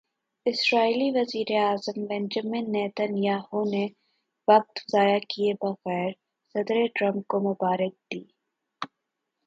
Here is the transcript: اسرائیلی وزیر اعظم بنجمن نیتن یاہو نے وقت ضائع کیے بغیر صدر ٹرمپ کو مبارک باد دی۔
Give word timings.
اسرائیلی 0.45 1.09
وزیر 1.11 1.49
اعظم 1.65 1.97
بنجمن 2.09 2.65
نیتن 2.73 3.11
یاہو 3.27 3.61
نے 3.71 3.85
وقت 4.47 4.75
ضائع 4.91 5.19
کیے 5.29 5.53
بغیر 5.61 6.11
صدر 6.55 6.77
ٹرمپ 6.95 7.27
کو 7.27 7.37
مبارک 7.39 7.93
باد 7.93 8.09
دی۔ 8.11 8.21